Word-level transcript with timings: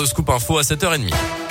le 0.00 0.06
scoop 0.06 0.30
info 0.30 0.58
à 0.58 0.62
7h30. 0.62 1.49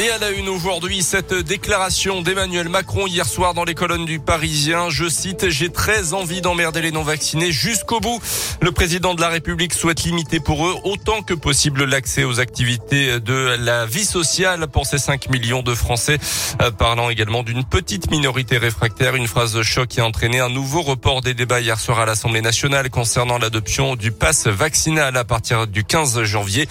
Et 0.00 0.08
à 0.08 0.16
la 0.16 0.30
une 0.30 0.48
aujourd'hui, 0.48 1.02
cette 1.02 1.34
déclaration 1.34 2.22
d'Emmanuel 2.22 2.70
Macron 2.70 3.06
hier 3.06 3.26
soir 3.26 3.52
dans 3.52 3.64
les 3.64 3.74
colonnes 3.74 4.06
du 4.06 4.18
Parisien. 4.18 4.88
Je 4.88 5.06
cite, 5.10 5.50
j'ai 5.50 5.68
très 5.68 6.14
envie 6.14 6.40
d'emmerder 6.40 6.80
les 6.80 6.90
non-vaccinés 6.90 7.52
jusqu'au 7.52 8.00
bout. 8.00 8.18
Le 8.62 8.72
président 8.72 9.14
de 9.14 9.20
la 9.20 9.28
République 9.28 9.74
souhaite 9.74 10.02
limiter 10.04 10.40
pour 10.40 10.66
eux 10.66 10.74
autant 10.84 11.20
que 11.20 11.34
possible 11.34 11.84
l'accès 11.84 12.24
aux 12.24 12.40
activités 12.40 13.20
de 13.20 13.56
la 13.58 13.84
vie 13.84 14.06
sociale 14.06 14.68
pour 14.68 14.86
ces 14.86 14.96
5 14.96 15.28
millions 15.28 15.62
de 15.62 15.74
Français. 15.74 16.16
Euh, 16.62 16.70
parlant 16.70 17.10
également 17.10 17.42
d'une 17.42 17.64
petite 17.64 18.10
minorité 18.10 18.56
réfractaire, 18.56 19.16
une 19.16 19.28
phrase 19.28 19.60
choc 19.60 19.88
qui 19.88 20.00
a 20.00 20.06
entraîné 20.06 20.40
un 20.40 20.48
nouveau 20.48 20.80
report 20.80 21.20
des 21.20 21.34
débats 21.34 21.60
hier 21.60 21.78
soir 21.78 22.00
à 22.00 22.06
l'Assemblée 22.06 22.40
nationale 22.40 22.88
concernant 22.88 23.36
l'adoption 23.36 23.96
du 23.96 24.12
pass 24.12 24.46
vaccinal 24.46 25.14
à 25.18 25.24
partir 25.24 25.66
du 25.66 25.84
15 25.84 26.22
janvier. 26.22 26.66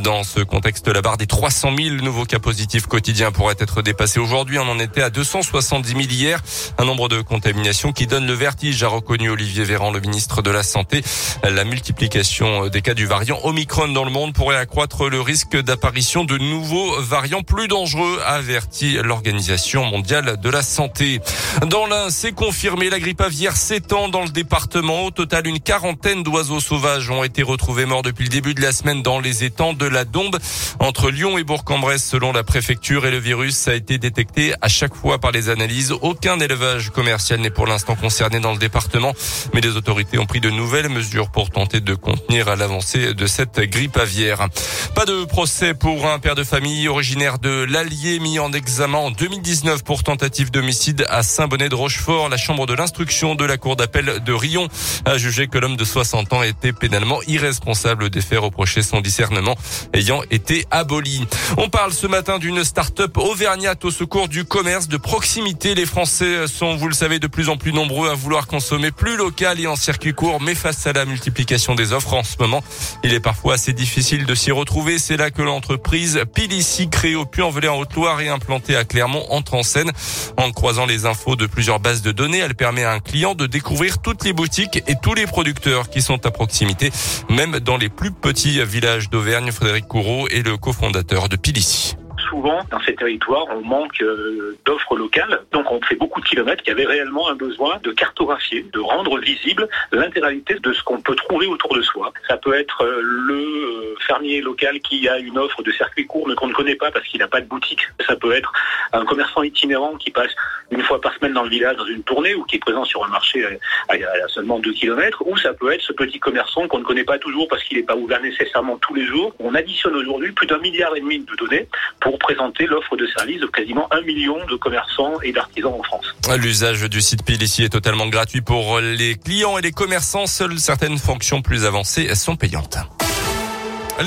Dans 0.00 0.22
ce 0.22 0.38
contexte, 0.38 0.86
la 0.86 1.02
barre 1.02 1.16
des 1.16 1.26
300 1.26 1.72
000 1.76 1.96
nouveaux 1.96 2.24
cas 2.24 2.38
positifs 2.38 2.67
quotidien 2.88 3.32
pourrait 3.32 3.56
être 3.58 3.82
dépassé 3.82 4.20
aujourd'hui. 4.20 4.58
On 4.58 4.68
en 4.68 4.78
était 4.78 5.02
à 5.02 5.10
270 5.10 5.88
000 5.88 6.00
hier. 6.02 6.40
Un 6.78 6.84
nombre 6.84 7.08
de 7.08 7.20
contaminations 7.20 7.92
qui 7.92 8.06
donne 8.06 8.26
le 8.26 8.32
vertige, 8.32 8.82
a 8.82 8.88
reconnu 8.88 9.30
Olivier 9.30 9.64
Véran, 9.64 9.90
le 9.90 10.00
ministre 10.00 10.42
de 10.42 10.50
la 10.50 10.62
Santé. 10.62 11.02
La 11.42 11.64
multiplication 11.64 12.68
des 12.68 12.82
cas 12.82 12.94
du 12.94 13.06
variant 13.06 13.38
Omicron 13.44 13.88
dans 13.88 14.04
le 14.04 14.10
monde 14.10 14.32
pourrait 14.32 14.56
accroître 14.56 15.08
le 15.08 15.20
risque 15.20 15.56
d'apparition 15.56 16.24
de 16.24 16.38
nouveaux 16.38 17.00
variants 17.00 17.42
plus 17.42 17.68
dangereux, 17.68 18.20
a 18.24 18.34
averti 18.34 18.98
l'Organisation 19.02 19.84
mondiale 19.84 20.38
de 20.40 20.50
la 20.50 20.62
santé. 20.62 21.20
Dans 21.66 21.86
l'un, 21.86 22.10
c'est 22.10 22.32
confirmé, 22.32 22.90
la 22.90 22.98
grippe 22.98 23.20
aviaire 23.20 23.56
s'étend 23.56 24.08
dans 24.08 24.22
le 24.22 24.30
département. 24.30 25.06
Au 25.06 25.10
total, 25.10 25.46
une 25.46 25.60
quarantaine 25.60 26.22
d'oiseaux 26.22 26.60
sauvages 26.60 27.10
ont 27.10 27.24
été 27.24 27.42
retrouvés 27.42 27.86
morts 27.86 28.02
depuis 28.02 28.24
le 28.24 28.30
début 28.30 28.54
de 28.54 28.60
la 28.60 28.72
semaine 28.72 29.02
dans 29.02 29.20
les 29.20 29.44
étangs 29.44 29.72
de 29.72 29.86
la 29.86 30.04
Dombe 30.04 30.38
entre 30.80 31.10
Lyon 31.10 31.38
et 31.38 31.44
Bourg-en-Bresse, 31.44 32.04
selon 32.04 32.32
la 32.32 32.44
préfecture 32.58 33.06
et 33.06 33.12
le 33.12 33.18
virus 33.18 33.68
a 33.68 33.74
été 33.74 33.98
détecté 33.98 34.52
à 34.60 34.66
chaque 34.66 34.96
fois 34.96 35.20
par 35.20 35.30
les 35.30 35.48
analyses. 35.48 35.92
Aucun 35.92 36.40
élevage 36.40 36.90
commercial 36.90 37.38
n'est 37.38 37.50
pour 37.50 37.68
l'instant 37.68 37.94
concerné 37.94 38.40
dans 38.40 38.50
le 38.50 38.58
département, 38.58 39.14
mais 39.54 39.60
les 39.60 39.76
autorités 39.76 40.18
ont 40.18 40.26
pris 40.26 40.40
de 40.40 40.50
nouvelles 40.50 40.88
mesures 40.88 41.30
pour 41.30 41.50
tenter 41.50 41.80
de 41.80 41.94
contenir 41.94 42.56
l'avancée 42.56 43.14
de 43.14 43.26
cette 43.28 43.60
grippe 43.60 43.96
aviaire. 43.96 44.48
Pas 44.96 45.04
de 45.04 45.24
procès 45.24 45.72
pour 45.72 46.08
un 46.08 46.18
père 46.18 46.34
de 46.34 46.42
famille 46.42 46.88
originaire 46.88 47.38
de 47.38 47.64
l'Allier 47.70 48.18
mis 48.18 48.40
en 48.40 48.52
examen 48.52 48.98
en 48.98 49.10
2019 49.12 49.84
pour 49.84 50.02
tentative 50.02 50.50
d'homicide 50.50 51.06
à 51.08 51.22
Saint-Bonnet 51.22 51.68
de 51.68 51.76
Rochefort. 51.76 52.28
La 52.28 52.38
chambre 52.38 52.66
de 52.66 52.74
l'instruction 52.74 53.36
de 53.36 53.44
la 53.44 53.56
cour 53.56 53.76
d'appel 53.76 54.20
de 54.24 54.32
Rion 54.32 54.66
a 55.04 55.16
jugé 55.16 55.46
que 55.46 55.58
l'homme 55.58 55.76
de 55.76 55.84
60 55.84 56.32
ans 56.32 56.42
était 56.42 56.72
pénalement 56.72 57.20
irresponsable 57.28 58.10
des 58.10 58.20
faits 58.20 58.40
reprochés 58.40 58.82
son 58.82 59.00
discernement 59.00 59.54
ayant 59.92 60.22
été 60.32 60.66
aboli. 60.72 61.24
On 61.56 61.68
parle 61.68 61.92
ce 61.92 62.08
matin 62.08 62.37
d'une 62.38 62.64
start-up 62.64 63.16
auvergnate 63.16 63.84
au 63.84 63.90
secours 63.90 64.28
du 64.28 64.44
commerce 64.44 64.88
de 64.88 64.96
proximité. 64.96 65.74
Les 65.74 65.86
Français 65.86 66.46
sont, 66.46 66.76
vous 66.76 66.88
le 66.88 66.94
savez, 66.94 67.18
de 67.18 67.26
plus 67.26 67.48
en 67.48 67.56
plus 67.56 67.72
nombreux 67.72 68.08
à 68.08 68.14
vouloir 68.14 68.46
consommer 68.46 68.90
plus 68.90 69.16
local 69.16 69.60
et 69.60 69.66
en 69.66 69.76
circuit 69.76 70.14
court, 70.14 70.40
mais 70.40 70.54
face 70.54 70.86
à 70.86 70.92
la 70.92 71.04
multiplication 71.04 71.74
des 71.74 71.92
offres 71.92 72.14
en 72.14 72.22
ce 72.22 72.36
moment, 72.38 72.62
il 73.04 73.12
est 73.12 73.20
parfois 73.20 73.54
assez 73.54 73.72
difficile 73.72 74.26
de 74.26 74.34
s'y 74.34 74.50
retrouver. 74.50 74.98
C'est 74.98 75.16
là 75.16 75.30
que 75.30 75.42
l'entreprise 75.42 76.20
Pilici, 76.34 76.88
créée 76.88 77.14
au 77.14 77.24
Puy-en-Velay 77.24 77.68
en 77.68 77.78
Haute-Loire 77.78 78.20
et 78.20 78.28
implantée 78.28 78.76
à 78.76 78.84
Clermont, 78.84 79.24
entre 79.30 79.54
en 79.54 79.62
scène. 79.62 79.90
En 80.36 80.50
croisant 80.50 80.86
les 80.86 81.06
infos 81.06 81.36
de 81.36 81.46
plusieurs 81.46 81.80
bases 81.80 82.02
de 82.02 82.12
données, 82.12 82.38
elle 82.38 82.54
permet 82.54 82.84
à 82.84 82.92
un 82.92 83.00
client 83.00 83.34
de 83.34 83.46
découvrir 83.46 83.98
toutes 83.98 84.24
les 84.24 84.32
boutiques 84.32 84.82
et 84.86 84.94
tous 85.02 85.14
les 85.14 85.26
producteurs 85.26 85.90
qui 85.90 86.02
sont 86.02 86.24
à 86.26 86.30
proximité, 86.30 86.90
même 87.28 87.60
dans 87.60 87.76
les 87.76 87.88
plus 87.88 88.12
petits 88.12 88.62
villages 88.64 89.10
d'Auvergne. 89.10 89.52
Frédéric 89.52 89.86
Courreau 89.86 90.28
est 90.28 90.42
le 90.42 90.56
cofondateur 90.56 91.28
de 91.28 91.36
Pilici 91.36 91.96
souvent, 92.28 92.60
dans 92.70 92.80
ces 92.80 92.94
territoires, 92.94 93.46
on 93.50 93.62
manque 93.62 94.00
euh, 94.02 94.56
d'offres 94.64 94.96
locales. 94.96 95.40
Donc, 95.52 95.70
on 95.70 95.80
fait 95.82 95.96
beaucoup 95.96 96.20
de 96.20 96.26
kilomètres. 96.26 96.62
Il 96.66 96.70
y 96.70 96.72
avait 96.72 96.86
réellement 96.86 97.28
un 97.28 97.34
besoin 97.34 97.78
de 97.82 97.90
cartographier, 97.92 98.66
de 98.72 98.80
rendre 98.80 99.18
visible 99.18 99.68
l'intégralité 99.92 100.54
de 100.54 100.72
ce 100.72 100.82
qu'on 100.82 101.00
peut 101.00 101.14
trouver 101.14 101.46
autour 101.46 101.74
de 101.74 101.82
soi. 101.82 102.12
Ça 102.28 102.36
peut 102.36 102.54
être 102.54 102.84
euh, 102.84 103.00
le 103.02 103.34
euh, 103.34 103.94
fermier 104.06 104.40
local 104.40 104.80
qui 104.80 105.08
a 105.08 105.18
une 105.18 105.38
offre 105.38 105.62
de 105.62 105.72
circuit 105.72 106.06
court 106.06 106.28
mais 106.28 106.34
qu'on 106.34 106.48
ne 106.48 106.52
connaît 106.52 106.76
pas 106.76 106.90
parce 106.90 107.06
qu'il 107.06 107.20
n'a 107.20 107.28
pas 107.28 107.40
de 107.40 107.46
boutique. 107.46 107.82
Ça 108.06 108.16
peut 108.16 108.32
être 108.32 108.52
un 108.92 109.04
commerçant 109.04 109.42
itinérant 109.42 109.96
qui 109.96 110.10
passe 110.10 110.32
une 110.70 110.82
fois 110.82 111.00
par 111.00 111.14
semaine 111.14 111.32
dans 111.32 111.44
le 111.44 111.50
village 111.50 111.76
dans 111.76 111.86
une 111.86 112.02
tournée 112.02 112.34
ou 112.34 112.44
qui 112.44 112.56
est 112.56 112.60
présent 112.60 112.84
sur 112.84 113.04
un 113.04 113.08
marché 113.08 113.44
à, 113.88 113.94
seulement 114.28 114.58
2 114.58 114.72
km. 114.72 115.22
Ou 115.26 115.36
ça 115.36 115.54
peut 115.54 115.72
être 115.72 115.82
ce 115.82 115.92
petit 115.92 116.18
commerçant 116.18 116.68
qu'on 116.68 116.78
ne 116.78 116.84
connaît 116.84 117.04
pas 117.04 117.18
toujours 117.18 117.48
parce 117.48 117.62
qu'il 117.64 117.78
n'est 117.78 117.84
pas 117.84 117.96
ouvert 117.96 118.20
nécessairement 118.20 118.76
tous 118.78 118.94
les 118.94 119.06
jours. 119.06 119.34
On 119.38 119.54
additionne 119.54 119.94
aujourd'hui 119.94 120.32
plus 120.32 120.46
d'un 120.46 120.58
milliard 120.58 120.94
et 120.96 121.00
demi 121.00 121.20
de 121.20 121.36
données 121.36 121.68
pour 122.00 122.17
présenter 122.18 122.66
l'offre 122.66 122.96
de 122.96 123.06
services 123.16 123.40
de 123.40 123.46
quasiment 123.46 123.88
un 123.92 124.02
million 124.02 124.36
de 124.46 124.56
commerçants 124.56 125.20
et 125.22 125.32
d'artisans 125.32 125.74
en 125.78 125.82
France. 125.82 126.14
L'usage 126.36 126.82
du 126.82 127.00
site 127.00 127.24
Pile 127.24 127.42
ici 127.42 127.64
est 127.64 127.70
totalement 127.70 128.08
gratuit 128.08 128.40
pour 128.40 128.80
les 128.80 129.16
clients 129.16 129.58
et 129.58 129.62
les 129.62 129.72
commerçants. 129.72 130.26
Seules 130.26 130.58
certaines 130.58 130.98
fonctions 130.98 131.42
plus 131.42 131.64
avancées 131.64 132.14
sont 132.14 132.36
payantes. 132.36 132.78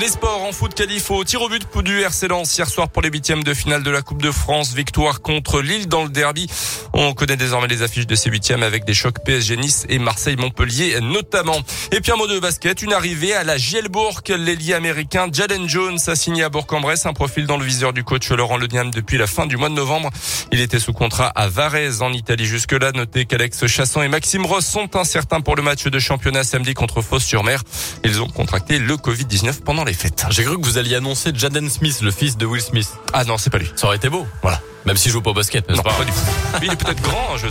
Les 0.00 0.08
sports 0.08 0.42
en 0.42 0.52
foot 0.52 0.72
qualif 0.72 1.10
au 1.10 1.22
tir 1.22 1.42
au 1.42 1.50
but 1.50 1.66
du 1.84 2.00
RC 2.00 2.26
hier 2.56 2.66
soir 2.66 2.88
pour 2.88 3.02
les 3.02 3.10
huitièmes 3.10 3.44
de 3.44 3.52
finale 3.52 3.82
de 3.82 3.90
la 3.90 4.00
Coupe 4.00 4.22
de 4.22 4.30
France. 4.30 4.72
Victoire 4.72 5.20
contre 5.20 5.60
Lille 5.60 5.86
dans 5.86 6.02
le 6.02 6.08
derby. 6.08 6.48
On 6.94 7.12
connaît 7.12 7.36
désormais 7.36 7.68
les 7.68 7.82
affiches 7.82 8.06
de 8.06 8.14
ces 8.14 8.30
huitièmes 8.30 8.62
avec 8.62 8.86
des 8.86 8.94
chocs 8.94 9.22
PSG 9.22 9.58
Nice 9.58 9.84
et 9.90 9.98
Marseille-Montpellier 9.98 10.98
notamment. 11.02 11.58
Et 11.90 12.00
puis 12.00 12.10
un 12.10 12.16
mot 12.16 12.26
de 12.26 12.38
basket, 12.38 12.80
une 12.80 12.94
arrivée 12.94 13.34
à 13.34 13.44
la 13.44 13.58
Gielbourg. 13.58 14.22
L'ailier 14.28 14.72
américain 14.72 15.28
Jalen 15.30 15.68
Jones 15.68 15.98
a 16.06 16.16
signé 16.16 16.42
à 16.42 16.48
Bourg-en-Bresse 16.48 17.04
un 17.04 17.12
profil 17.12 17.46
dans 17.46 17.58
le 17.58 17.64
viseur 17.64 17.92
du 17.92 18.02
coach 18.02 18.30
Laurent 18.30 18.56
Leniam 18.56 18.90
depuis 18.90 19.18
la 19.18 19.26
fin 19.26 19.44
du 19.46 19.58
mois 19.58 19.68
de 19.68 19.74
novembre. 19.74 20.08
Il 20.52 20.62
était 20.62 20.78
sous 20.78 20.94
contrat 20.94 21.28
à 21.28 21.48
Varese 21.48 22.00
en 22.00 22.14
Italie 22.14 22.46
jusque-là. 22.46 22.92
Notez 22.92 23.26
qu'Alex 23.26 23.66
Chasson 23.66 24.00
et 24.00 24.08
Maxime 24.08 24.46
Ross 24.46 24.64
sont 24.64 24.96
incertains 24.96 25.42
pour 25.42 25.54
le 25.54 25.62
match 25.62 25.84
de 25.84 25.98
championnat 25.98 26.44
samedi 26.44 26.72
contre 26.72 27.02
Fos-sur-Mer. 27.02 27.62
Ils 28.04 28.22
ont 28.22 28.28
contracté 28.28 28.78
le 28.78 28.94
Covid-19 28.96 29.60
pendant 29.62 29.81
les 29.84 29.94
fêtes. 29.94 30.26
J'ai 30.30 30.44
cru 30.44 30.58
que 30.60 30.64
vous 30.64 30.78
alliez 30.78 30.96
annoncer 30.96 31.32
Jaden 31.34 31.68
Smith, 31.68 32.00
le 32.02 32.10
fils 32.10 32.36
de 32.36 32.46
Will 32.46 32.62
Smith. 32.62 32.88
Ah 33.12 33.24
non, 33.24 33.38
c'est 33.38 33.50
pas 33.50 33.58
lui. 33.58 33.70
Ça 33.76 33.86
aurait 33.86 33.96
été 33.96 34.08
beau. 34.08 34.26
Voilà. 34.42 34.60
Même 34.84 34.96
s'il 34.96 35.12
joue 35.12 35.22
pas 35.22 35.30
au 35.30 35.34
basket. 35.34 35.68
Non, 35.70 35.82
pas, 35.82 35.92
pas 35.92 36.04
du 36.04 36.10
tout. 36.10 36.18
il 36.62 36.72
est 36.72 36.76
peut-être 36.76 37.02
grand, 37.02 37.36
je 37.36 37.48